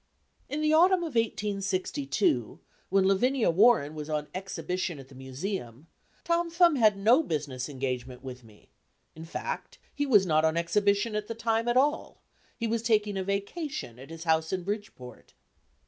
[0.49, 2.59] In the autumn of 1862,
[2.89, 5.85] when Lavinia Warren was on exhibition at the Museum,
[6.23, 8.71] Tom Thumb had no business engagement with me;
[9.15, 12.19] in fact, he was not on exhibition at the time at all;
[12.57, 15.35] he was taking a "vacation" at his house in Bridgeport.